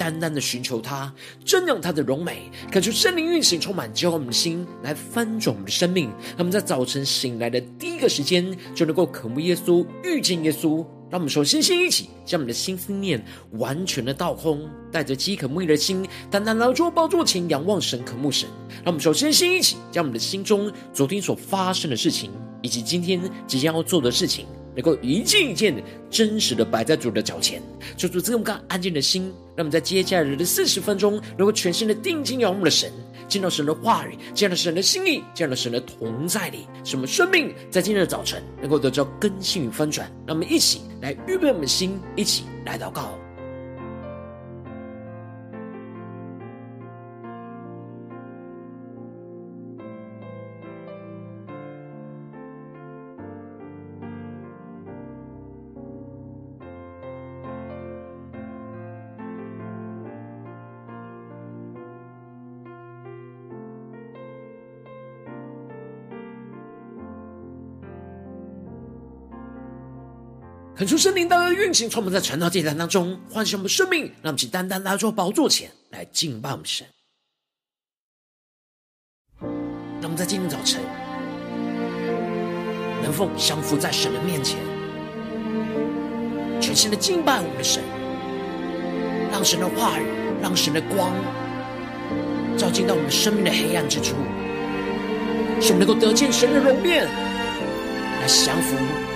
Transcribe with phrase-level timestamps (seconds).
[0.00, 1.12] 单单的寻求他，
[1.44, 6.08] 瞻仰他的荣美，感受圣灵运行，充满浇我们的心，来翻转我们的生命。
[6.28, 10.82] 让我们在早晨醒来的第一个时间，就能够渴慕耶稣，遇见耶稣。
[11.10, 13.22] 让我们首先先一起将我们的心思念
[13.58, 18.48] 完全的倒空，带着饥渴沐浴的心，单单来到宝座前仰望神、渴慕神。
[18.76, 22.30] 让我们首先先一起将我们的心中昨天所发生的事情，
[22.62, 24.46] 以及今天即将要做的事情，
[24.80, 25.74] 能够一件一件
[26.10, 27.62] 真实的摆在主的脚前，
[27.98, 32.90] 求主赐我们安静的心，让我们在接下来的四十分钟，能够全心的定睛仰望的神。
[33.28, 40.10] 见到神的话语，见到神的心意，见到神的同在里，什么生命在今天的早晨能够得到更新与翻转。
[40.26, 43.19] 让我们一起来预备我们的心，一起来祷告。
[70.80, 76.86] 恳求圣灵大大运行，充满在传道祭坛当中，唤醒我们生命，让我们单单来到宝座前来敬拜我们神。
[80.00, 80.80] 让我们在今天早晨
[83.02, 84.58] 能否降服在神的面前，
[86.62, 87.82] 全心的敬拜我们的神，
[89.30, 90.06] 让神的话语，
[90.40, 91.12] 让神的光
[92.56, 94.16] 照进到我们生命的黑暗之处，
[95.60, 99.09] 使我们能够得见神的容面，来降服。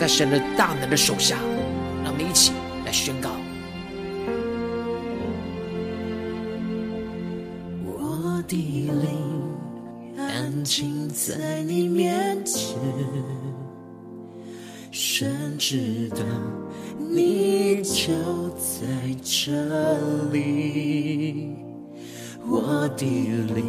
[0.00, 1.36] 在神的大能的手下，
[2.02, 2.52] 让我们一起
[2.86, 3.28] 来宣告。
[7.84, 12.78] 我的灵安静在你面前，
[14.90, 16.24] 神知道
[16.98, 18.14] 你就
[18.56, 18.86] 在
[19.20, 19.52] 这
[20.32, 21.58] 里。
[22.48, 23.04] 我的
[23.54, 23.66] 灵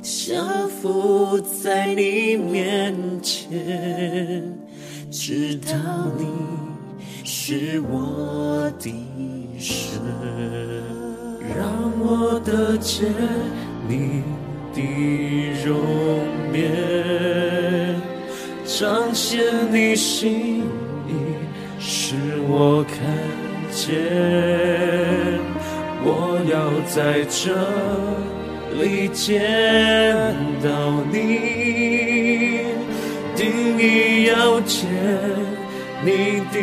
[0.00, 4.55] 降服在你面前。
[5.18, 5.72] 知道
[6.18, 6.26] 你
[7.24, 8.92] 是我的
[9.58, 9.98] 神，
[11.56, 11.66] 让
[11.98, 13.08] 我得见
[13.88, 14.22] 你
[14.74, 14.82] 的
[15.64, 15.80] 容
[16.52, 17.98] 颜，
[18.66, 20.58] 彰显你心
[21.08, 21.12] 意，
[21.80, 22.14] 使
[22.46, 22.98] 我看
[23.72, 23.96] 见。
[26.04, 27.56] 我要在这
[28.78, 29.40] 里见
[30.62, 30.68] 到
[31.10, 31.55] 你。
[33.36, 34.88] 定意要见
[36.02, 36.58] 你的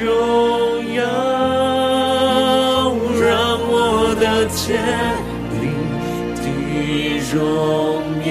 [0.00, 0.06] 荣
[0.94, 1.02] 耀，
[3.20, 4.80] 让我的见
[5.58, 5.62] 你
[6.36, 6.42] 的
[7.32, 7.36] 容
[8.24, 8.26] 颜，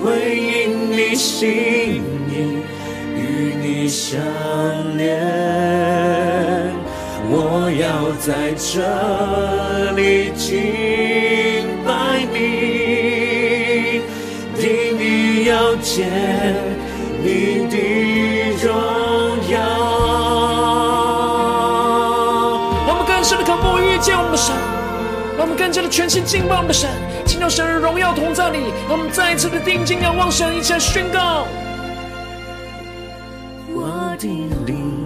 [0.00, 0.04] 回
[0.36, 0.48] 应
[0.92, 1.48] 你心
[2.30, 2.32] 意，
[3.16, 3.18] 与
[3.60, 4.20] 你相
[4.96, 5.00] 连。
[7.32, 7.34] 我
[7.78, 7.84] 要
[8.18, 8.72] 在这
[9.92, 10.32] 里
[15.50, 16.08] 要见
[17.24, 17.76] 你的
[18.62, 18.72] 荣
[19.50, 19.58] 耀。
[22.86, 24.54] 让我们更深的渴慕遇见我们的神，
[25.36, 26.88] 让我们更加的全心敬拜我们的神，
[27.26, 28.58] 进到神的荣耀同在里。
[28.88, 31.48] 让我们再一次的定睛仰望神，一起来宣告：
[33.74, 34.28] 我的
[34.66, 35.04] 灵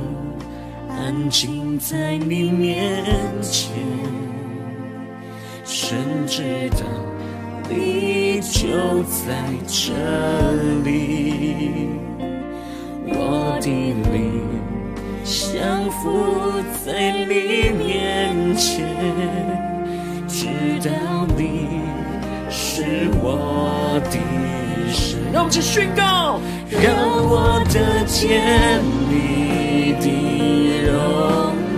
[0.91, 3.03] 安静在你面
[3.41, 3.72] 前，
[5.65, 6.84] 神知道。
[7.69, 9.32] 你就在
[9.66, 9.92] 这
[10.84, 11.88] 里，
[13.06, 13.66] 我的
[14.12, 14.14] 灵
[15.25, 16.02] 降服
[16.84, 17.32] 在你
[17.72, 18.84] 面前，
[20.28, 20.46] 知
[20.87, 20.90] 道
[21.37, 21.43] 你
[22.50, 24.16] 是我的
[24.93, 25.19] 神。
[25.32, 26.38] 让我们去宣告，
[26.70, 26.84] 让
[27.26, 30.06] 我得见你的
[30.87, 30.93] 容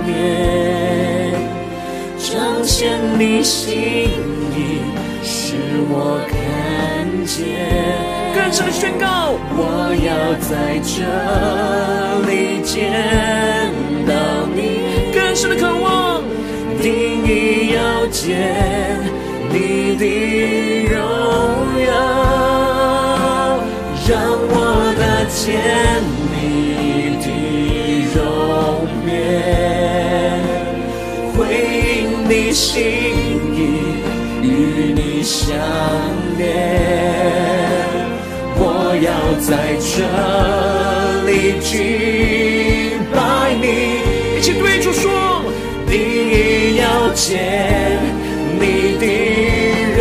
[0.09, 1.33] 颜，
[2.19, 3.71] 彰显你心
[4.56, 4.96] 意。
[5.28, 5.56] 使
[5.90, 6.38] 我看
[7.26, 7.43] 见，
[8.32, 10.94] 更深的宣告，我要在这
[12.31, 12.73] 里见
[14.06, 14.14] 到
[14.55, 16.23] 你，更深的渴望，
[16.81, 18.23] 定义要见
[19.50, 20.05] 你的
[20.94, 20.94] 荣
[21.84, 21.90] 耀，
[24.06, 24.14] 让
[24.49, 24.55] 我
[24.96, 25.43] 得见
[26.31, 27.26] 你的
[28.14, 28.17] 容
[29.08, 29.11] 颜，
[31.37, 31.37] 回
[31.99, 33.06] 应你心。
[35.26, 35.58] 相
[36.38, 36.46] 连。
[38.55, 39.11] 我要
[39.43, 39.93] 在这
[41.26, 41.75] 里敬
[43.11, 43.19] 拜
[43.61, 43.67] 你，
[44.38, 45.43] 一起对主说，
[45.90, 47.99] 定意要见
[48.55, 49.05] 你的
[49.99, 50.00] 荣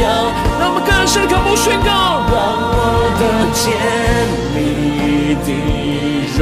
[0.00, 0.02] 耀。
[0.58, 2.40] 让我们更深的渴慕宣告，让
[2.72, 3.22] 我的
[3.52, 3.62] 见
[4.56, 5.48] 你的
[6.38, 6.40] 容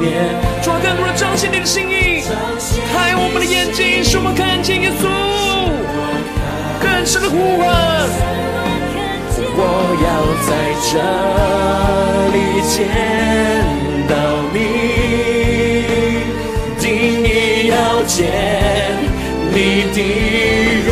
[0.00, 0.32] 颜。
[0.62, 2.24] 主啊，更多的彰显你的心意，
[2.90, 4.51] 开我们的眼睛，使我们看，
[7.22, 7.62] 的呼唤。
[9.54, 9.60] 我
[10.04, 10.06] 要
[10.48, 10.50] 在
[10.90, 10.92] 这
[12.34, 12.36] 里
[12.66, 12.76] 见
[14.08, 14.12] 到
[14.52, 14.56] 你，
[16.80, 16.84] 定
[17.24, 17.30] 义
[17.68, 17.72] 要
[18.04, 18.18] 见
[19.52, 19.56] 你
[19.94, 19.96] 的
[20.86, 20.90] 容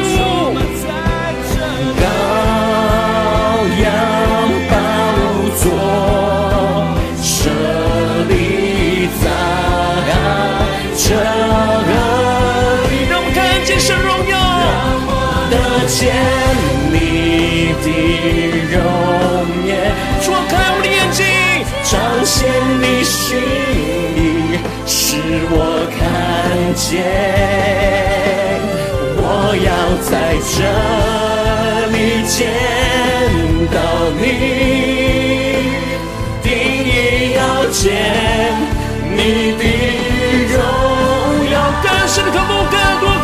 [0.00, 0.04] 我
[15.50, 15.98] 看见
[16.92, 16.96] 你
[17.82, 17.86] 的
[18.70, 18.76] 容
[19.66, 19.70] 颜，
[20.20, 21.24] 敞开我的眼睛，
[21.82, 21.90] 彰
[22.24, 22.36] 显
[22.80, 23.26] 你心
[24.16, 24.18] 意，
[24.86, 24.96] 使
[25.50, 25.54] 我
[25.98, 25.98] 看
[26.74, 28.37] 见。
[29.50, 29.72] 我要
[30.04, 30.12] 在
[30.44, 30.60] 这
[31.88, 31.96] 里
[32.28, 32.36] 见
[33.72, 33.76] 到
[34.20, 34.22] 你，
[36.42, 36.52] 定
[36.84, 36.92] 意
[37.32, 37.40] 要
[37.72, 37.80] 见
[39.16, 39.62] 你的
[40.52, 40.54] 荣
[41.50, 43.17] 耀，更深的渴慕，更多更多，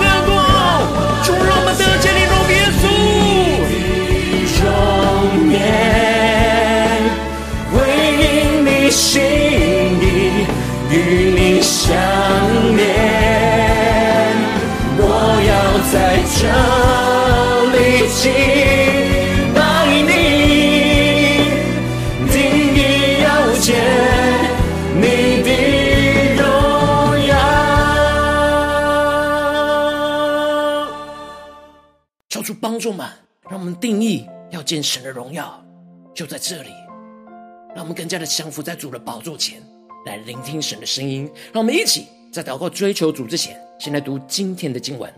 [32.84, 33.08] 求主帮助们，
[33.48, 35.64] 让我们定义要见神的荣耀，
[36.14, 36.69] 就在这里。
[37.75, 39.62] 让我们更加的降服在主的宝座前，
[40.04, 41.25] 来聆听神的声音。
[41.50, 45.11] 让我们一起在祷告追求主之前，先来读今天的经文。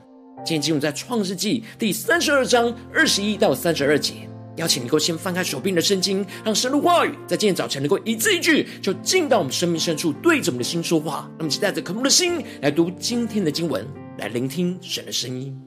[0.44, 4.14] 今天经文在创世纪第三十二章二十一到三十二节。
[4.58, 11.28] 邀请你能够先翻开手边的圣经，让神的话语在今天早晨能够一字一句，就进到我们生命深处，对着我们的心说话。
[11.36, 13.84] 那么，期待着渴慕的心来读今天的经文，
[14.18, 15.60] 来聆听神的声音。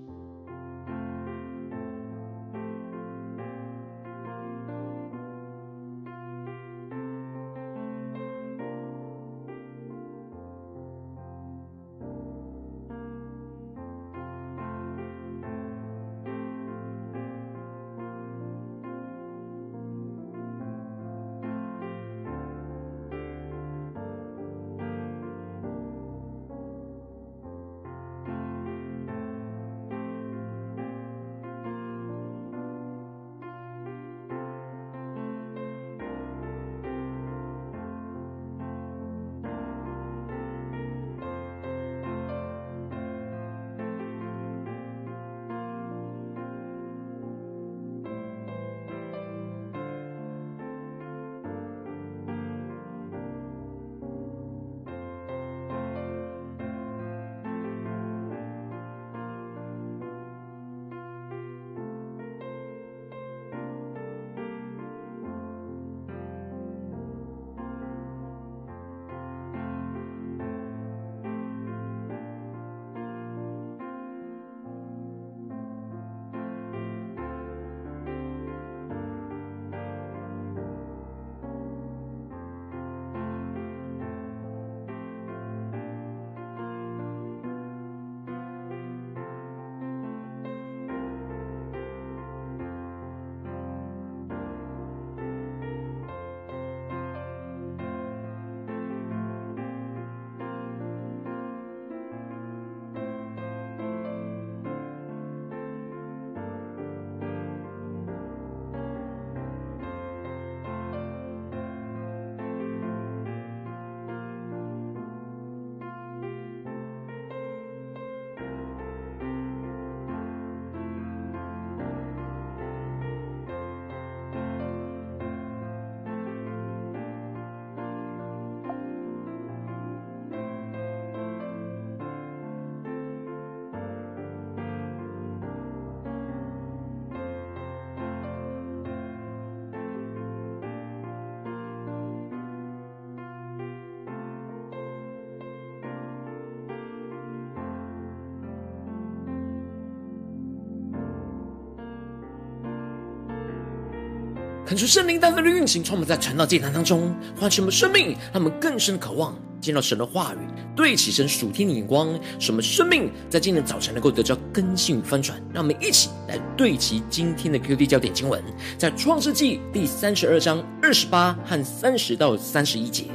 [154.70, 160.38] 恳求圣灵单单的运行，充满在传道祭坛当中，唤醒我们生命，让我们更深渴望见到神的话语，
[160.76, 162.08] 对齐神属天的眼光，
[162.38, 165.42] 什么生命在今天早晨能够得到更新与翻转。
[165.52, 168.44] 让我们一起来对齐今天的 QD 焦点经文，
[168.78, 173.06] 在创世纪第三十二章二十八和三十到三十一节。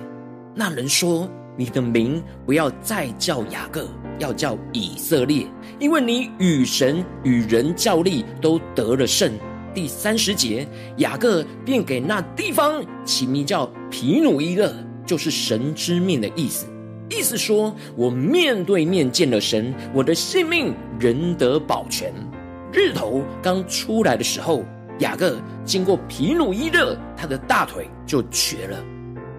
[0.57, 5.47] 那人说：“你的名不要再叫雅各，要叫以色列，
[5.79, 9.33] 因为你与神与人较力都得了胜。”
[9.75, 10.67] 第三十节，
[10.99, 14.73] 雅各便给那地方起名叫皮努伊勒，
[15.05, 16.67] 就是神之面的意思。
[17.11, 22.13] 意思说，我面对面见了神，我的性命仍得保全。
[22.73, 24.65] 日头刚出来的时候，
[25.01, 28.79] 雅各经过皮努伊勒，他的大腿就瘸了。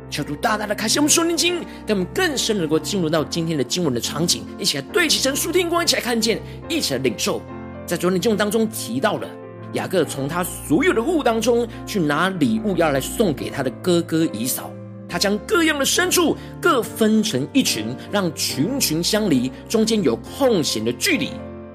[0.10, 1.56] 求主大大的开启我们属灵经，
[1.88, 6.39] 让我们更深能够进入到今天的经文的场景，一起来对齐神书听光，一起来看见，
[6.70, 7.42] 一起来领受。
[7.86, 9.27] 在昨天经文当中提到了。
[9.75, 14.72] 雅各从他所有的物当中去拿礼物，要来送给他的哥哥以扫。
[15.08, 21.29] 他将各样的牲畜各分成一群，让群群相离，中间有空闲的距离。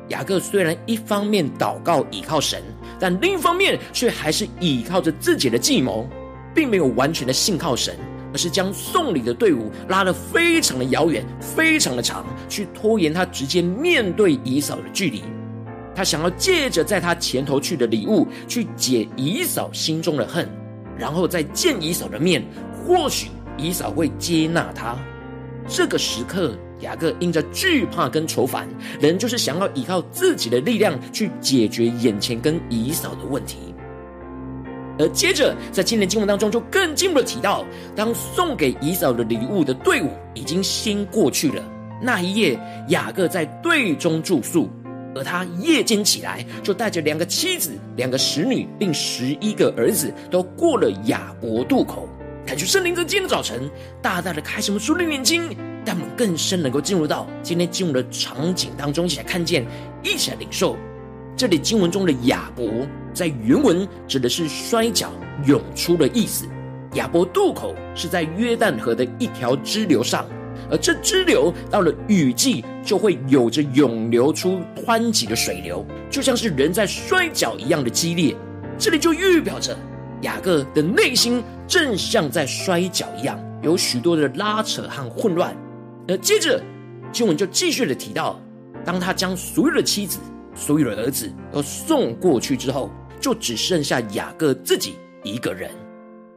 [0.09, 2.61] 雅各虽然一方面祷告倚靠神，
[2.99, 6.07] 但另一方面却还是倚靠着自己的计谋，
[6.53, 7.97] 并没有完全的信靠神，
[8.33, 15.23] 而是将送礼的队伍拉得非常的遥远，非常的长，去拖延他直接面对以扫的距离。
[15.95, 20.49] 他想要借着在他前头去的礼物，去解以扫心中的恨，
[20.97, 22.43] 然后再见以扫的面，
[22.73, 24.97] 或许以扫会接纳他。
[25.69, 28.69] 这个时刻，雅各因着惧怕跟愁烦，
[29.01, 33.75] 人就是想要依靠自己的力量去解决眼前跟以扫的问题。
[34.99, 37.65] 而接着在今天经文当中，就更进一步的提到，
[37.97, 41.63] 当送给以扫的礼物的队伍已经先过去了，
[42.03, 44.69] 那一夜雅各在队中住宿。
[45.15, 52.09] 而他夜间起来，就带着两个妻子、两个使女，并十一个儿子，都过了雅博渡口。
[52.47, 59.65] 感觉圣灵在今天的早晨，大大的开什么属灵眼睛，让我们更深能够进入到今天经文的场景当中，一起来看见，
[60.03, 60.77] 一起来领受。
[61.37, 62.69] 这里经文中的雅博，
[63.15, 65.13] 在原文指的是摔角、
[65.47, 66.47] 涌出的意思。
[66.95, 70.27] 雅博渡口是在约旦河的一条支流上。
[70.71, 78.37] 而这支流到了雨季，就会有着涌流出湍急的水流，就像是人在摔跤一样的激烈。
[78.79, 79.77] 这里就预表着
[80.23, 85.55] 雅各的内心正像在摔跤一样，有许多的拉扯和混乱。
[86.09, 86.63] 而接着
[87.13, 88.41] 经文就继续的提到，
[88.85, 90.19] 当他将所有的妻子、
[90.55, 95.71] 所有的儿子都送过去之后，就只剩下雅各自己一个人。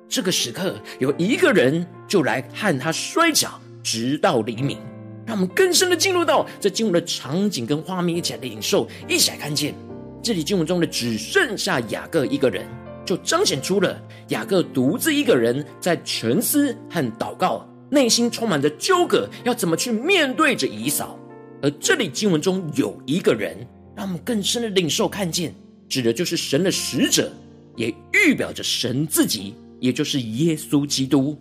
[0.10, 3.50] 这个时刻，有一个人就来和他摔跤。
[3.84, 4.78] 直到黎明，
[5.26, 9.76] 让我们更深的进入到这经文的场景跟画面，一起来领受，一起来看见
[10.24, 12.66] 这里经文中的只剩下雅各一个人，
[13.06, 21.20] 就彰显出了雅各独自一个人在沉思和祷告，内心充满着纠葛，要怎么去面对着以扫。
[21.62, 23.58] 而这里经文中有一个人，
[23.96, 25.54] 让我们更深的领受看见，
[25.90, 27.32] 指的就是神的使者，
[27.76, 31.38] 也预表着神自己，也就是耶稣基督。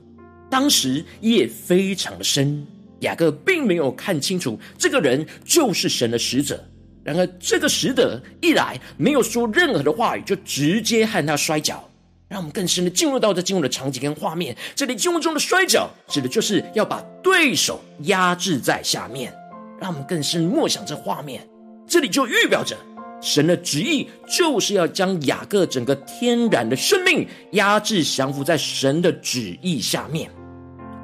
[0.52, 2.66] 当时夜非常的深，
[3.00, 6.62] 雅各并没有看清楚这个人就是神的使者。
[7.02, 11.82] 然而，这个使者一来，没有说任何的话语，就直接和他摔跤。
[12.28, 14.54] 让我们更深的进入到这进入的场景跟画面。
[14.74, 19.32] 这里进入中的摔跤，指的就是要把对手压制在下面。
[19.80, 21.48] 让我们更深默想这画面。
[21.88, 22.76] 这里就预表着
[23.22, 30.30] 神的旨意，就是要将雅各整个天然的生命压制降服在神的旨意下面。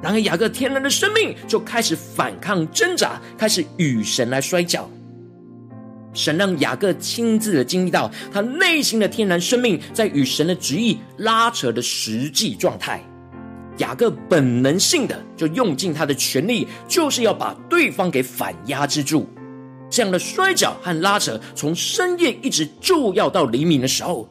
[0.01, 4.89] 然而，雅各天然的生命就开始反抗挣扎，开始与神来摔跤。
[6.13, 12.99] 神让雅各亲自的经历到他内心的天然生命在与神的旨意拉扯的实际状态。
[13.77, 19.29] 雅各本能性的就用尽他的全力，就是要把对方给反压制住。
[19.89, 24.27] 这样的摔跤和拉扯，从深夜一直就要到黎明的时候。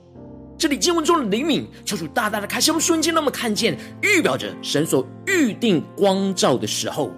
[0.58, 7.12] 这里经文中的灵敏，求主大大的开启我们瞬间，那么看见预表着神所预定光照的时候，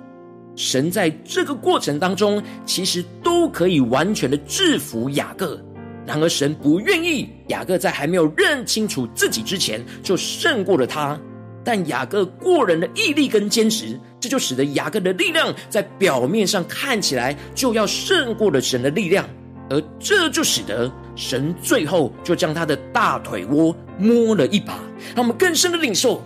[0.55, 5.59] 神在这个过程当中，其实都可以完全的制服雅各。
[6.05, 11.19] 然而神不愿意雅各在还没有认清楚自己之前就胜过了他，
[11.65, 19.27] 但雅各过人的毅力跟坚持，这就使得雅各的力量在表面上看起来就要胜过了神的力量。
[19.71, 24.75] 而这就使得神最后就将他的大腿窝摸了一把，
[25.15, 26.23] 让我们更深的领受，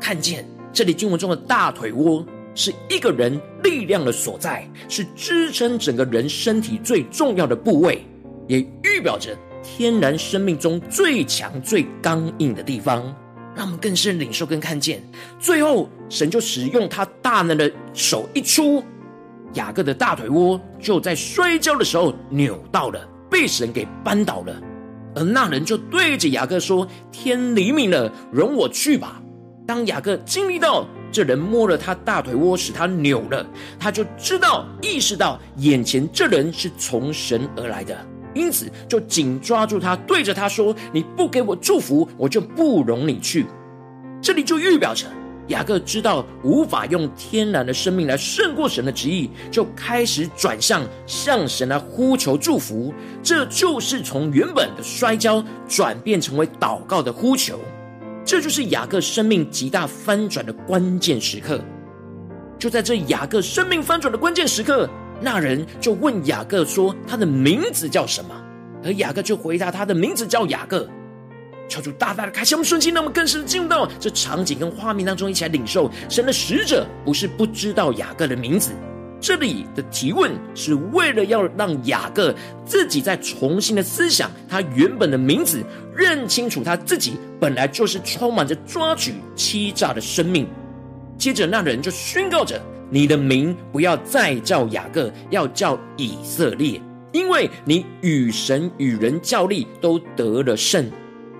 [0.00, 2.24] 看见这里经文中的大腿窝
[2.54, 8.04] 是一个人力量的所在，是支撑整个人身体最重要的部位，
[8.48, 13.14] 也预表着天然生命中最强最刚硬的地方。
[13.54, 15.02] 让我们更深领受跟看见。
[15.38, 18.84] 最后，神就使用他大能的手一出，
[19.56, 24.54] 雅各的大腿窝就在摔跤的时候扭到了，被神给扳倒了。
[25.14, 29.20] 而那人就对着雅各说：“天黎明了，容我去吧。”
[29.66, 33.44] 当雅各经历到这人摸了他大腿窝，使他扭了，
[33.78, 37.96] 他就知道、意识到眼前这人是从神而来的。
[38.34, 43.46] 因此，就紧抓住他，对着他说：“你不给我祝福，我就不容你去。”
[44.20, 45.06] 这里就预表着
[45.48, 52.92] 雅各知道无法用天然的生命来胜过神的旨意，就开始转向向神来呼求祝福。
[53.22, 57.60] 这就是从原本的摔跤转变成为祷告的呼求。
[58.24, 61.60] 这就是雅各生命极大翻转的关键时刻。
[62.58, 64.88] 就在这雅各生命翻转的关键时刻。
[65.18, 68.34] 那人就问雅各说：“他的名字叫什么？”
[68.84, 70.86] 而雅各就回答：“他的名字叫雅各。”
[71.68, 78.72] 求主大大的开启我们顺心，让我们更深进入到这场景跟画面当中，一起来领受神的使者不是不知道雅各的名字。
[79.18, 82.34] 这里的提问是为了要让雅各
[82.66, 90.46] 自己再重新的思想他原本的名字，认清楚他自己本来就是充满着抓取欺诈的生命。
[91.18, 92.60] 接着，那人就宣告着。
[92.88, 100.88] 你的名不要再叫雅各，要叫以色列，因为你与神与人较力都得了胜。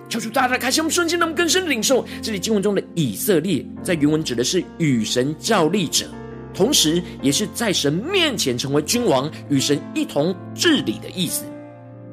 [0.09, 6.05] 求主大大开心我们瞬间，能更深领受这里经文中的以色列，在原文指的是与神较力者，
[6.53, 11.43] 同时也是在神面前成为君王，与神一同治理的意思。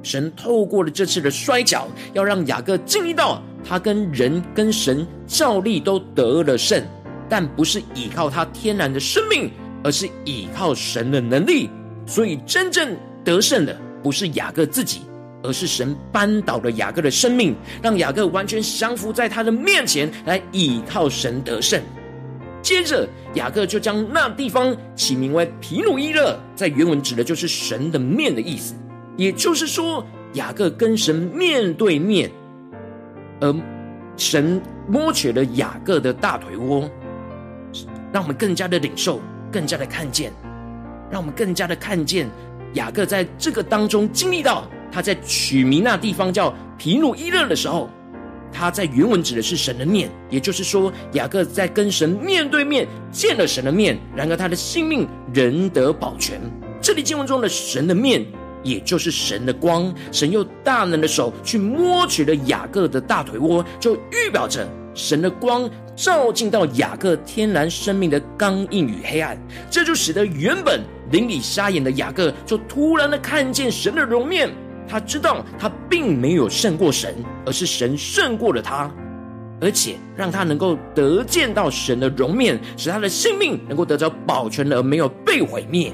[0.03, 6.85] 神透过了这次的摔跤，要让雅各经历到他跟人跟神较力都得了胜。
[7.27, 9.51] 但不是依靠他天然的生命，
[9.83, 11.71] 而是依靠神的能力。
[12.07, 15.01] 所以真正得胜的不是雅各自己，
[15.45, 21.81] 而是神扳倒了雅各的生命，让雅各完全降服在他的面前，来依靠神得胜。
[22.63, 28.75] 接着，雅各就将那地方起名为皮努伊勒，在原文指的就是神的面的意思。
[29.19, 32.31] 也就是说，雅各跟神面对面，
[33.41, 33.55] 而
[34.17, 36.89] 神摸取了雅各的大腿窝。
[38.11, 39.21] 让我们更加的领受，
[39.53, 40.33] 更加的看见，
[41.11, 42.29] 让我们更加的看见
[42.75, 47.91] 雅各在这个当中经历到，他在取名那地方叫皮努伊勒的时候，
[48.53, 56.41] 他在原文指的是神的面，也就是说，雅各在跟神面对面见了神的面，然而他的性命仍得保全。
[56.81, 58.25] 这里经文中的神的面，
[58.63, 65.69] 也就是神的光，神用大能的手去摸取了雅各的大腿窝，就预表着神的光。
[65.97, 69.39] 照进到雅各天然生命的刚硬与黑暗，
[69.71, 70.81] 这就使得原本
[71.13, 74.51] 灵里瞎眼的雅各，就突然的看见神的容面。
[74.89, 77.15] 他知道他并没有胜过神，
[77.47, 78.91] 而是神胜过了他，
[79.61, 85.93] 而且让他能够得见到神的容面，使他的性命能够得着保全而没有被毁灭。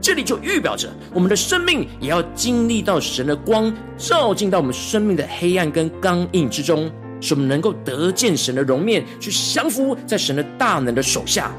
[0.00, 6.90] 这里就预表着我们的生命也要经历到神的光照进到我们生命的黑暗跟刚硬之中。
[7.22, 11.52] 使我们能够得见神的容面，去降服在神的大能的手下。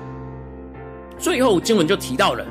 [1.20, 2.44] 最后经文就提到了，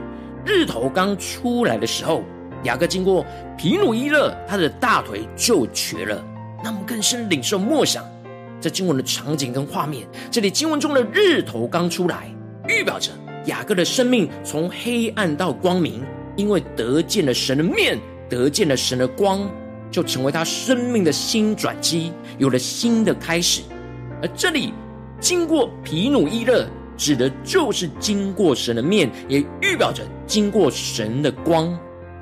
[0.46, 2.22] 日头刚出来的时候，
[2.64, 3.24] 雅各经过
[3.56, 6.22] 皮努伊勒，他的大腿就瘸了。
[6.62, 8.04] 那么更深领受默想，
[8.60, 12.30] 在经文的场景跟画面，这里经文中的日头刚出来，
[12.68, 13.10] 预表着
[13.46, 16.02] 雅各的生命从黑暗到光明，
[16.36, 19.48] 因为得见了神的面，得见了神的光。
[19.90, 23.62] 就成为他生命的新转机，有了新的开始。
[24.22, 24.72] 而这里
[25.18, 26.64] 经过皮努伊勒，
[26.96, 31.76] 指的就是经过神的面，也预表着经过神的光。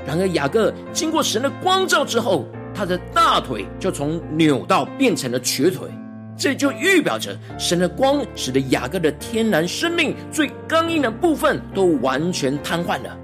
[0.08, 5.86] 然而雅各经过神的光照之后，他的大腿就从扭到变成了瘸腿。
[6.34, 13.14] 这就预表着神的光使得雅各的天然生命最刚硬的部分都完全瘫痪了，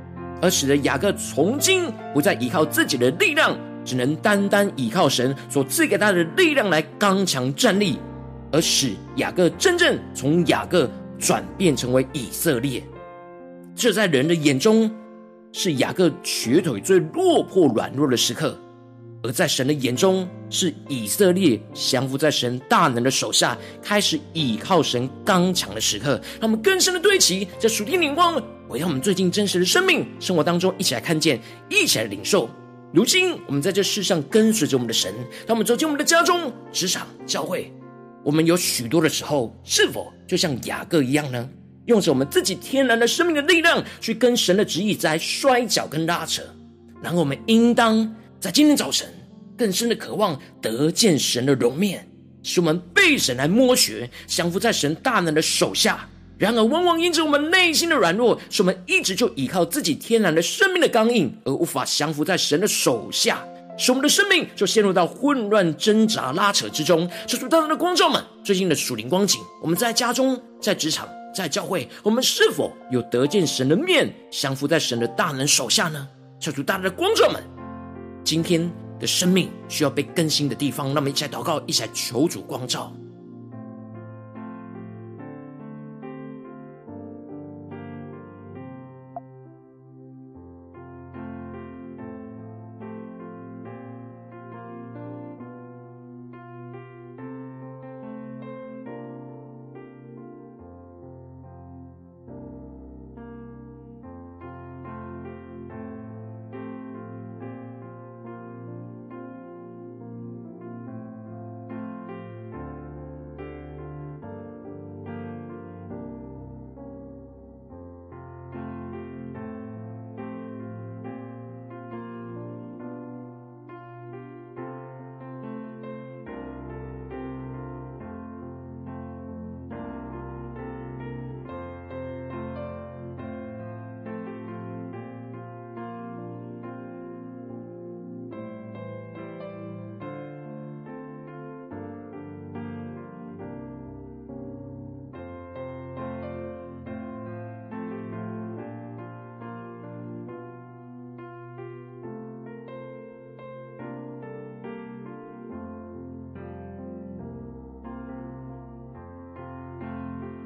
[0.42, 3.56] 而使得雅各从今不再依靠自己的力量。
[3.82, 7.98] 只能单单依靠神所赐给他的力量来刚强站立，
[8.52, 10.86] 而使雅各真正从雅各
[11.18, 12.82] 转变成为以色列。
[13.74, 14.90] 这在人的眼中
[15.56, 18.58] 是雅各瘸腿最落魄软弱的时刻，
[19.22, 26.20] 而在神的眼中是以色列降服在神大能的手下，开始倚靠神刚强的时刻。
[26.40, 28.34] 让我们更深的对齐这属天灵光，
[28.68, 31.40] 回到我们最近真实的生命生活当中，一起来看见，
[31.70, 32.50] 一起来领受。
[32.92, 35.14] 如今，我们在这世上跟随着我们的神，
[35.46, 37.72] 当我们走进我们的家中、职场、教会，
[38.24, 41.48] 我们有许多的时候，是否就像雅各一样呢？
[41.86, 46.42] 用着我们自己天然的生命的力量，去跟神的旨意在摔角跟拉扯。
[47.02, 49.06] 然后，我们应当在今天早晨
[49.56, 52.08] 更深的渴望得见神的容面，
[52.42, 56.08] 使我们被神来摸学，降服在神大能的手下。
[56.36, 63.44] 然而，往往因着我们内心的软弱，使我们一直就依靠自己天然的生命的刚硬，而无法降服在神的手下，
[63.78, 67.08] 使我们的生命就陷入到混乱、挣扎、拉扯之中。
[67.26, 76.08] 求主大大的光照们，最近的属灵光景，我们在家中、在职场、在教会，我们是否有得见神的面，降服在神的大能手下呢？
[76.38, 77.42] 求主大大的光照们，
[78.22, 78.70] 今天
[79.00, 82.92] 的生命需要被更新的地方，那么一起来祷告，一起来求主光照。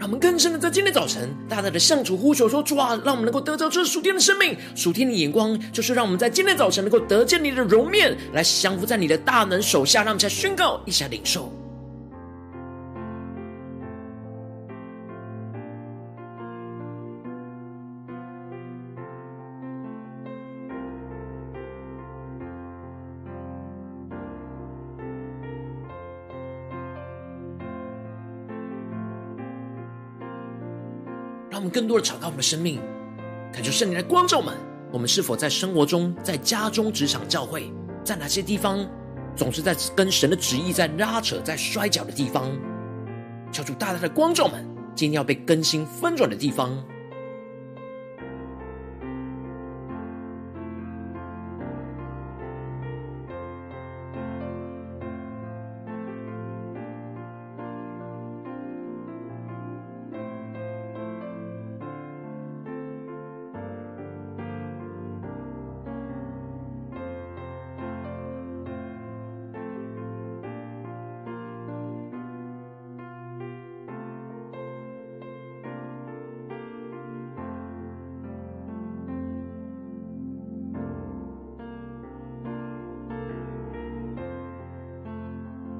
[0.08, 9.98] 我们更深的在今天早晨，大大的向主呼求说：“主啊，让我们能够得着这属天的生命，属天的眼光，就是让我们在今天早晨能够得见你的容面，来降服在你的大能手下。
[10.02, 11.52] 让我们再宣告一下领受。”
[31.68, 32.80] 更多的敞开我们的生命，
[33.52, 34.54] 恳求圣灵的光照们。
[34.90, 37.70] 我们是否在生活中、在家中、职场、教会，
[38.02, 38.88] 在哪些地方，
[39.36, 42.50] 总是在跟神的旨意在拉扯、在摔跤的地方？
[43.52, 46.70] 求主大大的光照们，今天要被更新翻转的地方。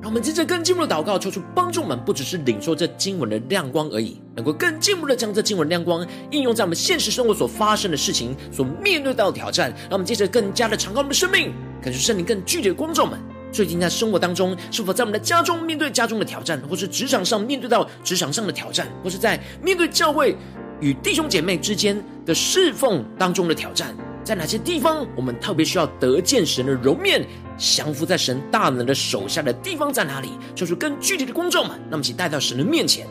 [0.09, 9.71] 我们接着更进一步的祷告，求主帮助我们，不只是领受这经文的亮光而已，能够更进一步的将这经文亮光应用在我们现实生活所发生的事情、所面对到的挑战。
[9.83, 13.21] 让我们接着更加的敞开我们的生命，感受圣灵更具体的光照们。
[13.53, 20.35] 最近在生活当中，是否在我们的家中面对家中的挑战，或是职场上面对到职场上的挑战，或是在面对教会
[20.81, 23.95] 与弟兄姐妹之间的侍奉当中的挑战？
[24.29, 30.33] 在哪些地方，我们特别需要得见神的容面，降服在神大能的手下的地方在哪里？
[30.55, 33.07] 就是更具体的光照们，那么请带到神的面前，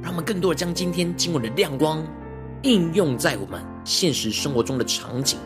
[0.00, 2.06] 让我们更多的将今天经文的亮光
[2.62, 5.40] 应用在我们现实生活中的场景，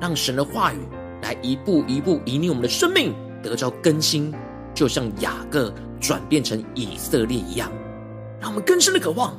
[0.00, 0.78] 让神的话语。
[1.22, 4.34] 来一步一步引领我们的生命得着更新，
[4.74, 7.70] 就像雅各转变成以色列一样，
[8.40, 9.36] 让我们更深的渴望，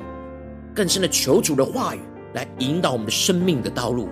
[0.74, 2.00] 更深的求主的话语
[2.32, 4.08] 来引导我们的生命的道路。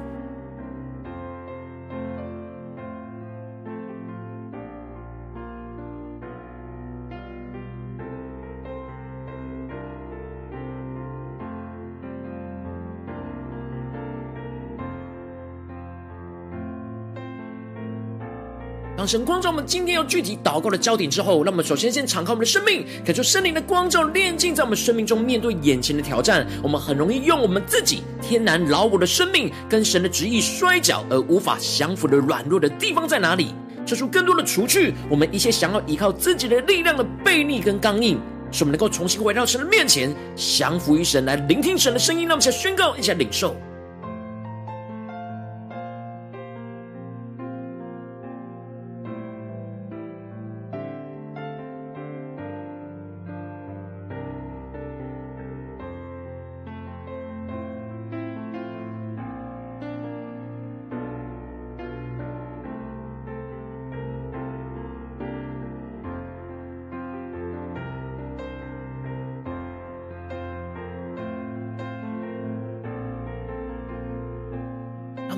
[19.03, 25.21] 当神光照我们今天要具体祷告的焦点之后，那么首先先敞开我们的生命，感受圣灵的光照炼净在我们生命中。
[25.21, 33.53] 面对眼前的挑战，我们很容易用我们自己天然老我的生命跟神的旨意摔跤，而无法降服的软弱的地方在哪里？
[33.85, 38.21] 求出更多的除去我们一些想要依靠自己的力量的背逆跟刚硬，
[38.53, 42.29] 使我们能够重新回到神的面前，降服于神，来聆听神的声音。
[42.29, 43.57] 让我们一起来宣告，一起来领受。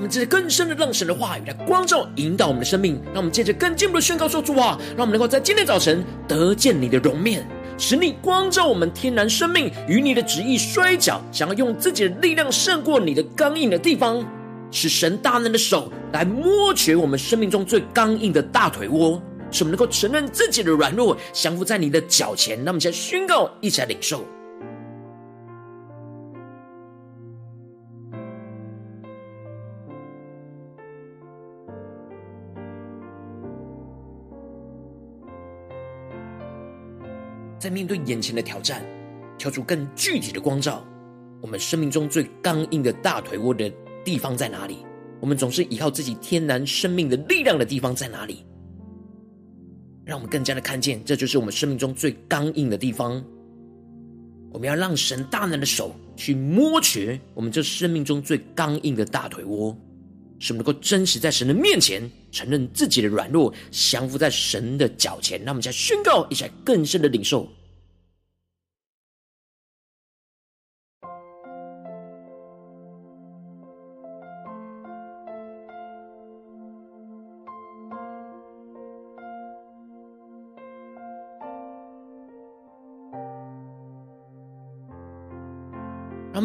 [0.05, 3.01] 们接着更深的让神的话语来光照、引导我们的生命。
[3.05, 7.45] 让我们借着更进一步的宣告说：“主啊，让我们能够在今天早晨得见你的容面，
[7.77, 14.23] 使你光照我们天然生命与你的旨意摔角，想要用自己的力量胜过你的刚硬的地方，
[14.69, 24.23] 使神大能的手来摸取我们生命中最刚硬的大腿窝，使我们能够承认自己的软弱，降服在你的脚前。”让我们先宣告，一起来领受。
[37.65, 38.85] 在面对眼前的挑战，
[39.39, 40.85] 求出更具体的光照。
[41.41, 43.67] 我们生命中最刚硬的大腿窝的
[44.03, 44.85] 地方在哪里？
[45.19, 48.45] 我们总是依靠自己天然生命的力量的地方在哪里？
[50.05, 53.13] 让我们更加的看见，这就是我们生命中最刚硬的地方。
[54.53, 59.75] 我们要让神大能的手去摸取我们这生命中最刚硬的大腿窝，
[60.39, 65.41] 使我们能够真实在神的面前承认自己的软弱，降服在神的脚前。
[65.43, 67.49] 那我们再宣告一下更深的领受。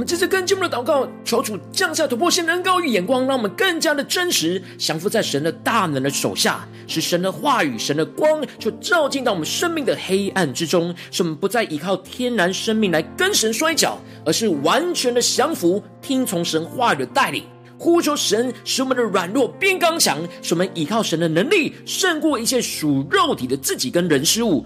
[0.01, 17.45] 我们这次更进一步的祷告，求主降下突破性的恩膏与眼光，让我们更加的真实降服在神的大能的手下，使神的话语、神的光就照进到我们生命的黑暗之中，使我们不再依靠天然生命来跟神摔跤，而是完全的降服，听从神话语的带领，
[17.79, 24.65] 呼求神使我们的软弱变刚强，使我们依靠神的能力胜过一切属肉体的自己跟人事物。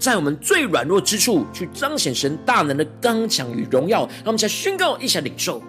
[0.00, 4.06] 在我们最软弱之处，去彰显神大能的刚强与荣耀。
[4.24, 5.62] 让我们再宣告一下领受，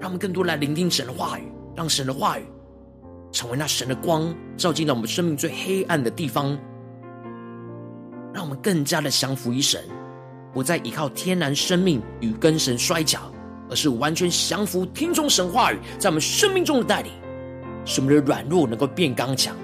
[0.00, 1.44] 让我们更多来聆听神的话语，
[1.76, 2.42] 让神的话语
[3.30, 6.58] 成为那神的光，照进到我们生命最黑暗的地方。
[8.34, 9.80] 让我们更加的降服于神，
[10.52, 13.32] 不再依靠天然生命与跟神摔角，
[13.70, 17.12] 而是完全降服听从神话语在我们生命中的带领。
[17.84, 19.56] 使我们的软弱能够变刚强，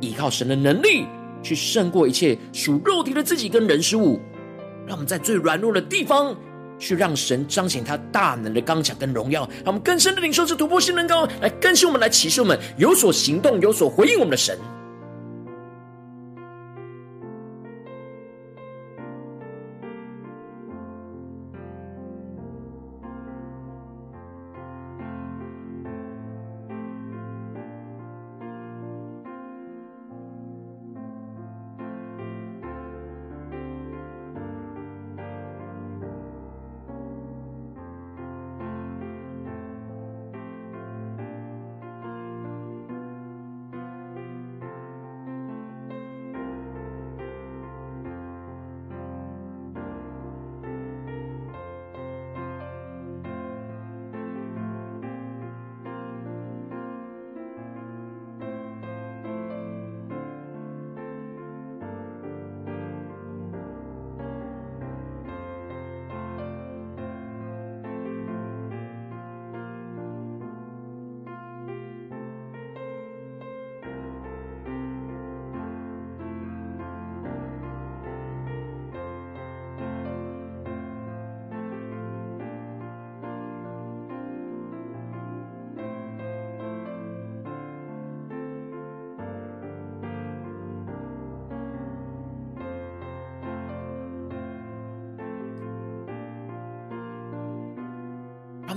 [0.00, 1.06] 依靠神的能力
[1.42, 4.20] 去胜过一切属肉体的自己跟人事物。
[4.86, 6.34] 让我们在最软弱的地方，
[6.78, 9.42] 去让神彰显他大能的刚强跟荣耀。
[9.56, 14.58] 让我们更深的领受这突破性能高来更新我们，来启示我们有所行动、有所回应我们的神。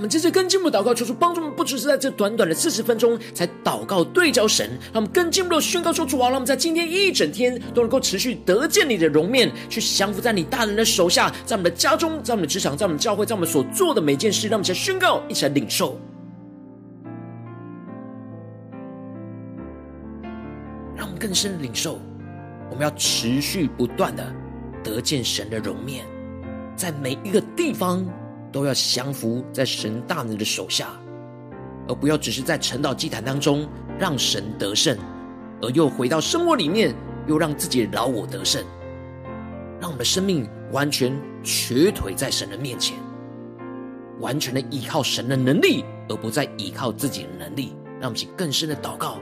[0.02, 15.96] 我们这次更进步祷告，求主帮助我们，不只是在这短短的四十分钟才祷告对焦神，让我们更进步的宣告说：主啊，让我们在今天一整天都能够持续得见你的容面，去降服在你大人的手下，在我们的家中，在我们的职场，在我们教会，在我们所做的每件事，让我们一起来宣告，一起来领受，
[20.96, 22.00] 让我们更深的领受，
[22.70, 24.34] 我们要持续不断的
[24.82, 26.04] 得见神的容面，
[26.74, 28.04] 在每一个地方
[28.52, 30.88] 都要降服在神大能的手下，
[31.88, 33.66] 而不要只是在晨祷祭坛当中
[33.98, 34.96] 让神得胜，
[35.62, 36.94] 而又回到生活里面
[37.26, 38.62] 又让自己的老我得胜，
[39.80, 42.96] 让我们的生命完全瘸腿在神的面前，
[44.20, 47.74] 完全的依靠神的能力，而不再依靠自己的能力。
[48.00, 49.18] 让我们更深的祷告。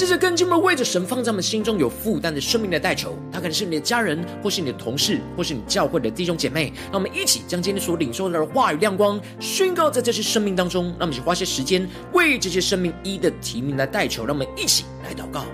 [0.00, 6.72] 接着更进一步为着神放在我们心中有负担的生命来代求，他可能是你的家人，或是你的同事，或是你教会的弟兄姐妹。
[6.84, 10.86] 让我们一起将今天所领受的话语亮光宣告在这些生命当中。
[10.98, 14.24] 让我们一起花些时间为这些生命一的提名来代求。
[14.24, 15.44] 让我们一起来祷告。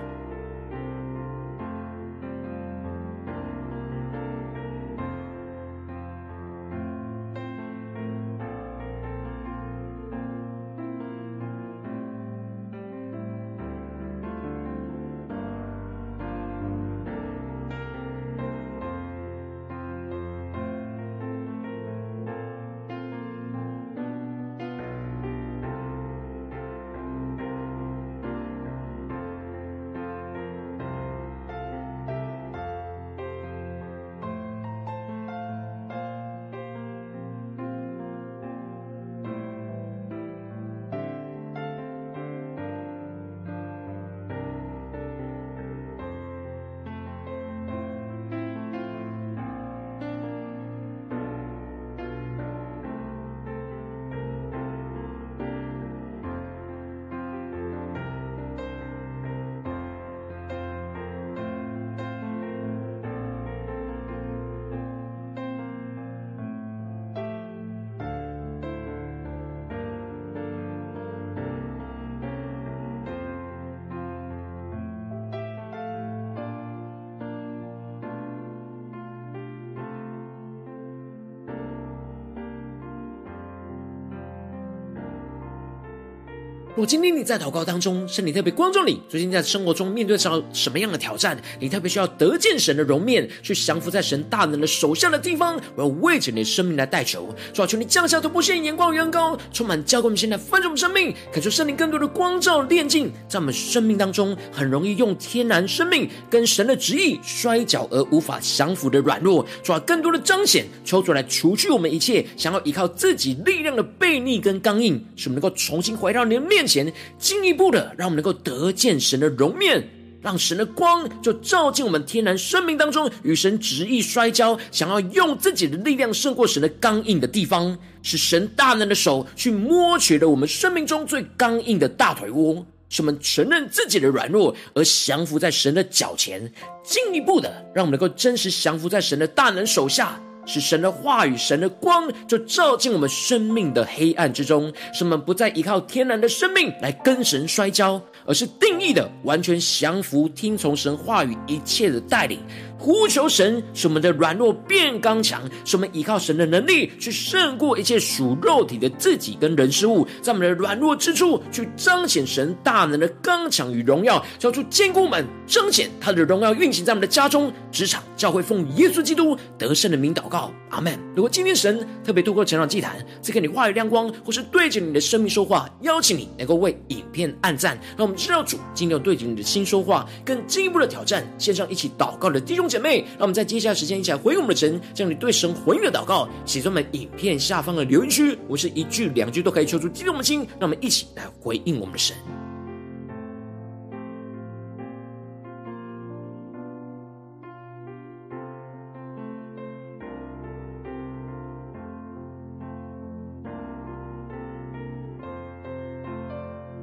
[86.77, 91.35] 如今天你在祷告当中，圣灵特别光照你，最近在生活中面对着什么样的挑战？
[91.59, 95.59] 你特别需要得见神的容面，去降服在神大能的手下的地方。
[95.75, 116.91] 我要为着你的生命来代求，主啊，求你降下突破性眼光远高，充满教灌我们现在翻转我们生命，感受圣灵更多的光照炼净，在我们生命当中很容易用天然生命跟神的旨意摔跤而无法降服的软弱，主啊，更多的彰显，求主来除去我们一切想要依靠自己力量的背逆跟刚硬，使我们能够重新回到你的面前。
[117.17, 119.87] 进一步的，让我们能够得见神的容面，
[120.21, 136.51] 让神的光就照进我们天然生命当中，与神执意摔跤，想要用自己的力量胜过神的刚硬的地方，是神大能的手去摸取了我们生命中最刚硬的大腿窝，使我们承认自己的软弱，而降服在神的脚前。
[136.83, 140.21] 进一步的，让我们能够真实降服在神的大能手下。
[140.47, 152.39] 使神的话语、神的光就照进我们生命的黑暗之中，使我们不再依靠天然的生命来跟神摔跤，而是定义的完全降服、听从神话语一切的带领。
[152.77, 170.97] 呼求神，使我们的软弱变刚强，使我们依靠神的能力去胜过一切属肉体的自己跟人事物，在我们的软弱之处去彰显神大能的刚强与荣耀，交出坚固们，彰显他的荣耀运行在我们的家中、职场、教会，奉耶稣基督得胜的名祷告，阿门。
[171.15, 192.15] 如果今天神特别透过成长祭坛赐给你话语亮光，或是对着你的生命说话，邀请你能够为影片按赞，让我们知道主今天对着你的心说话，更进一步的挑战，线上一起祷告的弟兄姐妹，让我们在接下来时间一起来回应我们的神，将你对神回应的祷告写在我们影片下方的留言区，我是一句两句都可以求出激动的心，让我们一起来回应我们的神。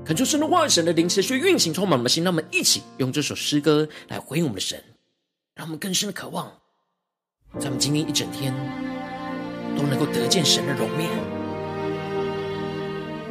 [0.07, 4.79] 恳求神的话语、神的灵持续运行充满我们的心，让我们一起用这首诗歌来回应我们的神。
[5.55, 6.51] 让我们更深的渴望，
[7.61, 8.53] 在我们今天一整天
[9.77, 11.09] 都能够得见神的容面，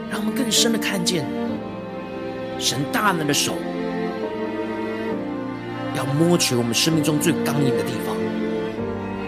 [0.09, 1.25] 让我们更深的看见
[2.57, 3.55] 神大能的手
[5.97, 8.15] 要摸取我们生命中最刚硬的地方，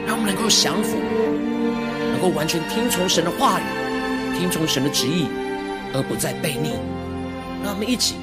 [0.08, 0.96] 让我们能够降服，
[2.14, 5.28] 能够完全听从神的话语，听从神的旨意，
[5.94, 6.80] 而不再悖逆。
[7.62, 8.16] 让我们一起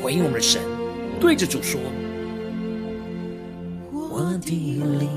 [0.00, 0.62] 回应我们的神，
[1.20, 1.80] 对着主说
[4.16, 5.08] ：“我的灵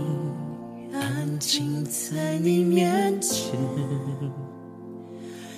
[0.91, 3.55] 安静在你面前，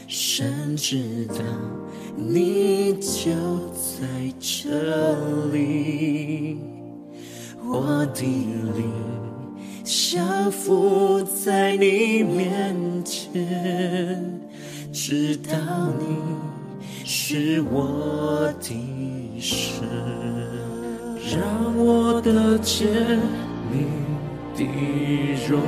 [0.09, 1.35] 神知道
[2.17, 3.31] 你就
[3.71, 4.05] 在
[4.41, 6.57] 这里。
[7.63, 8.91] 我的灵
[9.85, 12.75] 降服在你面
[13.05, 14.41] 前，
[14.91, 15.53] 知道
[15.97, 16.17] 你。”
[17.05, 19.87] 是我的神，
[21.32, 22.88] 让我得见
[23.71, 23.86] 你
[24.55, 24.65] 的
[25.47, 25.61] 容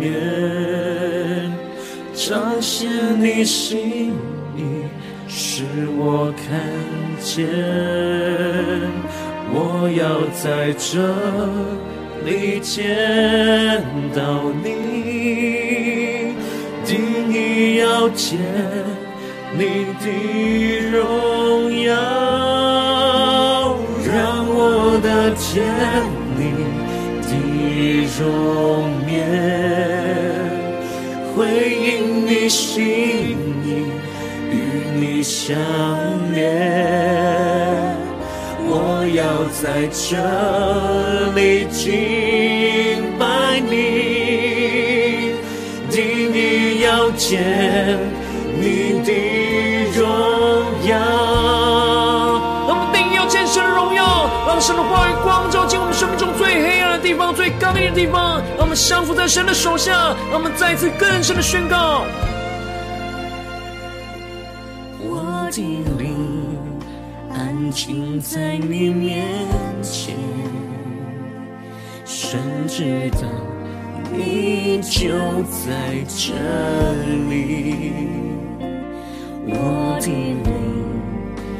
[0.00, 1.52] 颜，
[2.14, 2.88] 彰显
[3.20, 4.14] 你心
[4.56, 4.58] 意，
[5.28, 5.64] 使
[5.98, 6.46] 我看
[7.20, 7.46] 见。
[9.52, 11.14] 我要在这
[12.24, 13.84] 里见
[14.14, 16.32] 到你，
[16.86, 16.96] 定
[17.30, 18.38] 意要见。
[19.58, 20.06] 你的
[20.90, 21.94] 荣耀，
[24.96, 25.62] 我得见
[26.38, 26.40] 你
[27.20, 27.28] 的
[28.18, 28.24] 容
[29.06, 29.14] 颜，
[31.34, 31.36] 回
[31.68, 33.68] 应你心意，
[34.50, 34.54] 与
[34.98, 35.54] 你相
[36.32, 36.40] 连。
[38.64, 40.16] 我要在这
[41.34, 41.84] 里敬
[43.18, 43.74] 拜你，
[45.90, 47.36] 定你要见
[54.56, 62.04] 让神的话语光照进我们生命中最黑暗的地方、最刚硬的地方，让我们降服在神的手下，让我们再次更深的宣告：
[64.98, 65.60] 我的
[65.98, 66.56] 灵
[67.30, 69.26] 安静在你面
[69.82, 70.16] 前，
[72.06, 73.28] 神知道
[74.10, 75.10] 你就
[75.66, 76.32] 在这
[77.28, 77.92] 里，
[79.48, 80.85] 我的灵。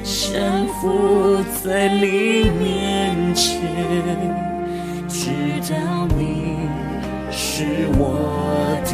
[0.07, 3.61] 降服在你面前，
[5.09, 5.31] 知
[5.69, 6.59] 道你
[7.33, 8.93] 是我的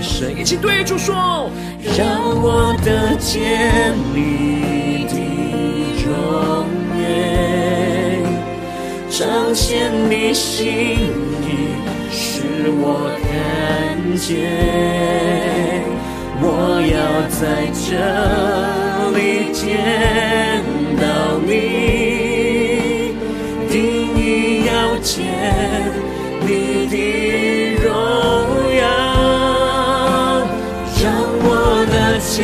[0.00, 0.38] 神。
[0.38, 1.50] 一起对主说，
[1.98, 5.16] 让我得见你的
[6.06, 6.08] 容
[7.00, 8.22] 颜，
[9.10, 10.64] 彰显你心
[11.42, 11.74] 意，
[12.12, 12.42] 使
[12.78, 15.82] 我看见。
[16.40, 16.46] 我
[16.80, 16.96] 要
[17.28, 17.98] 在这
[19.18, 19.66] 里见
[20.96, 21.50] 到你，
[23.68, 23.74] 定
[24.16, 25.16] 义要见
[26.42, 26.94] 你的
[27.82, 27.90] 荣
[28.78, 28.80] 耀，
[31.02, 31.04] 让
[31.42, 31.46] 我
[31.90, 32.38] 的见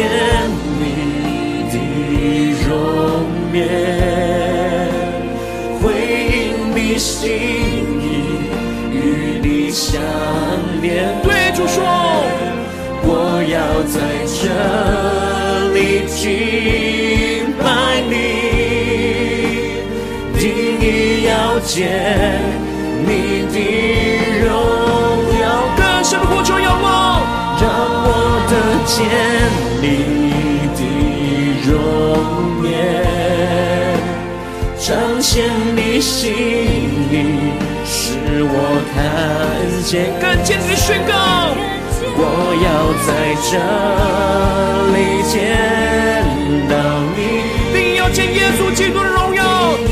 [21.65, 21.89] 见
[23.07, 23.09] 你
[23.53, 23.57] 的
[24.45, 24.53] 荣
[25.41, 25.45] 耀，
[25.77, 26.85] 更深的呼求仰望，
[27.59, 27.63] 让
[28.05, 28.09] 我
[28.51, 28.53] 得
[28.85, 28.95] 见
[29.81, 29.85] 你
[30.77, 30.81] 的
[31.67, 31.73] 容
[32.69, 32.73] 颜，
[34.79, 34.87] 彰
[35.21, 35.33] 显
[35.75, 36.23] 你心
[37.11, 37.13] 意，
[37.87, 38.13] 使
[38.43, 38.57] 我
[38.95, 38.97] 看
[39.85, 41.13] 见，更坚定的宣告。
[42.17, 42.21] 我
[42.63, 42.67] 要
[43.03, 43.11] 在
[43.43, 43.53] 这
[44.95, 44.97] 里
[45.33, 45.35] 见
[46.69, 46.73] 到
[47.17, 47.19] 你，
[47.73, 49.34] 并要见耶稣基督的荣耀，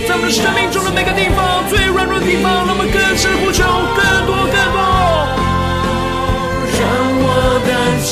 [0.06, 3.62] 在我们生命中的每个地方，最软弱的地方，让我们更深呼求，
[3.94, 4.78] 更多更多，
[6.80, 6.82] 让
[7.22, 7.26] 我
[7.64, 7.70] 看
[8.02, 8.10] 见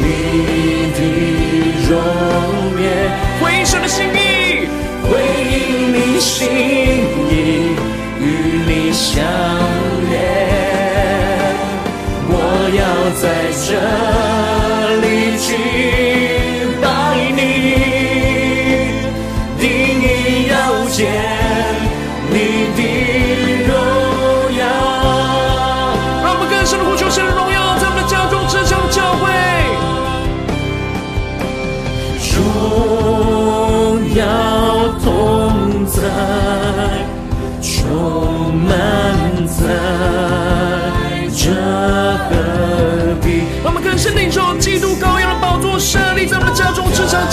[0.00, 1.00] 你的
[1.88, 1.92] 容
[2.80, 2.84] 颜，
[3.40, 4.68] 回应神的心意，
[5.08, 5.10] 回
[5.50, 6.48] 应你心
[7.28, 7.71] 意，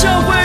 [0.01, 0.38] 教会。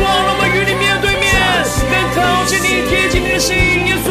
[0.00, 1.28] 望我们与你面对面，
[1.90, 3.56] 能靠近你，贴近你的心。
[3.86, 4.08] 耶稣，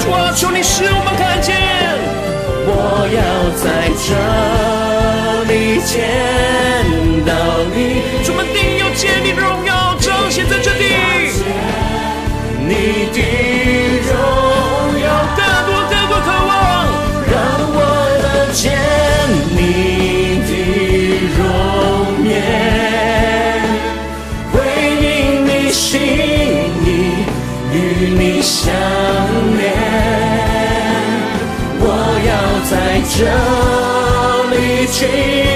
[0.00, 1.54] 主啊，求你使我们看见。
[2.66, 2.70] 我
[3.12, 3.64] 要在
[4.00, 4.08] 这
[5.52, 5.92] 里见
[7.26, 7.30] 到
[7.74, 7.78] 你，
[8.24, 10.84] 主们，定要见你的荣耀彰显在这里。
[12.66, 13.43] 你的。
[33.22, 35.53] 要在这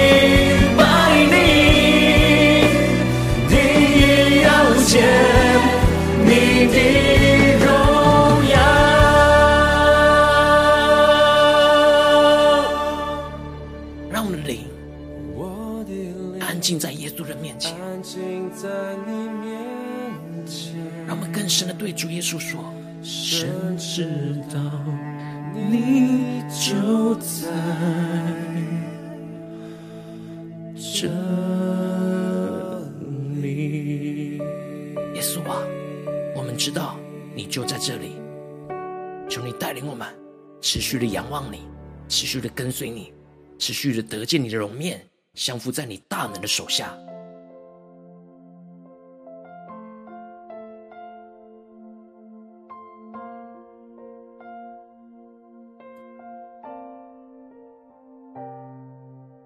[40.89, 41.67] 续的仰望你，
[42.07, 43.13] 持续的跟随你，
[43.59, 46.97] 持续的得见你的容面，降服在你大能的手下。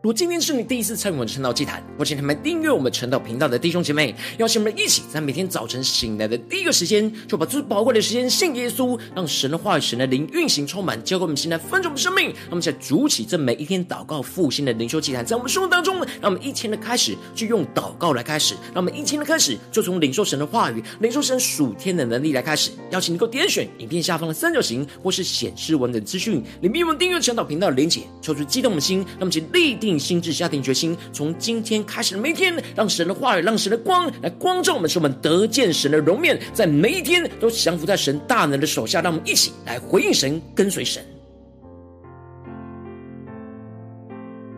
[0.03, 12.25] 如果今天是你第一次参与我们的晨祷祭坛，或请你们订阅我们晨祷频道的弟兄姐妹，邀请我们一起在每天早晨醒来的第一个时间，就把最宝贵的时间献给耶稣，让神的话语、神的灵运行充满，交给我们现在分盛的生命。
[12.25, 22.71] 让我们在主起这每一天祷告复兴的灵修祭坛，在我们生活当中，让我们一天的开始就用祷告来开始，让我们一天的开始就从领受神的话语、领受神属天的能力来开始。
[22.91, 39.01] 邀请你能够点选影片下方的三角形，或是显示文本资讯里面我们订阅晨祷频道的连结，抽出激动的心，让我们请立定心智，下定决心，从今天开始的每一天，让神的话语，让神的光来光照我们，使我们得见神的容面，在每一天都降服在神大能的手下。
[39.01, 41.03] 让我们一起来回应神，跟随神。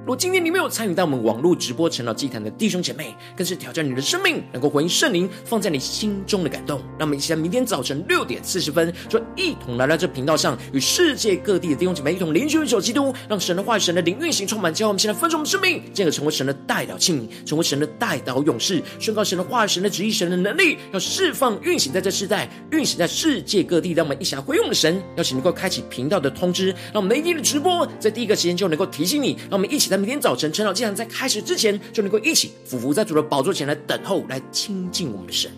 [0.06, 6.80] 如果今天你没有参与到我们网络直播晨祷祭坛的弟兄姐妹，更是挑战你的生命，能够回应圣灵放在你心中的感动。
[7.00, 23.94] 让我们一起在明天早晨六点四十分，就一同来到这频道上，与世界各地的弟兄姐妹一同联结一首基督，让神的话语、神的灵运行充满，教我们现在分盛我们生命，进而成为神的代表器皿，成为神的代祷勇士，宣告神的话语、神的旨意、神的能力，要释放运行在这世代，运行在世界各地。
[23.94, 29.36] 让我们一起来回应我们的神，邀请能够开启频道的通知，让我们每天的直播在第一个时间就能够提醒你。
[29.50, 35.52] 让我们一起在明天早晨晨祷祭坛在开始之前，就能够一起俯伏在主的宝座前来等候，来亲近我们的神。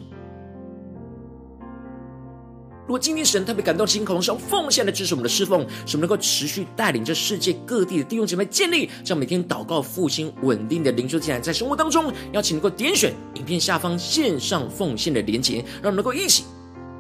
[2.86, 16.46] 如果今天神特别感动心，口中奉献来支持我们的侍奉，使我们能够持续带领着世界各地的弟兄姐妹建立这样每天祷告复兴稳定的灵修祭坛，在生活当中，邀请能够点选影片下方线上奉献的连结，让我们能够一起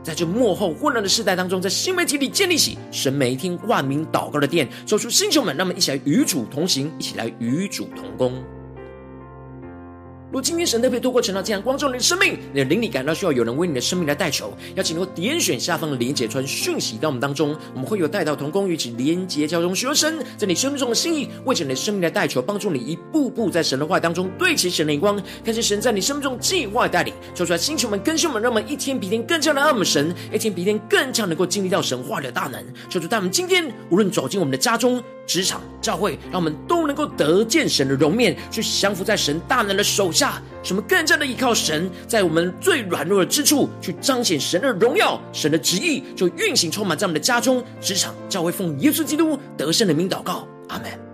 [0.07, 8.41] 在这幕后混乱的时代当中，在新媒体里建立起神每一天万名祷告的殿，走出星球们，那么一起来与主同行，一起来与主同工。
[10.29, 25.15] 如今天神特别透过晨祷祭坛光照你的生命，你的灵里感到需要有人为你的生命来代求，邀请能够点选下方的连结传讯息到我们当中，我们会有带到同工与其连结交通，学生在你生命中的心意，为着你的生命来代求，帮助你一步步在神的话当中对齐神的眼光，
[25.45, 32.61] 看见神在你生命中计划带领，说出来星球们更新们，让我们一天比一天更加的爱我们神，一天比一天更加能够经历到神话的大能。
[32.89, 40.41] 求主带我们今天无论走进我们的家中、职场、教会，让我们都能够得见神的容面，去降服在神大能的手下。
[40.63, 51.06] 什么更加的依靠神，在我们最软弱的之处，去彰显神的荣耀、神的旨意，就运行充满在我们的家中、职场、教会，奉耶稣基督得胜的名祷告，阿门。